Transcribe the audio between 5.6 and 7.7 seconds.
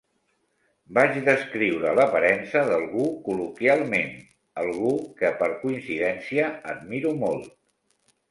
coincidència, admiro molt.